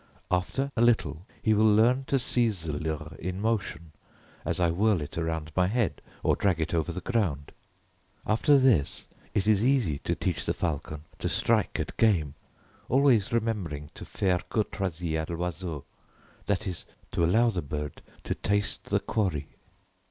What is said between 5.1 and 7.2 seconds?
around my head or drag it over the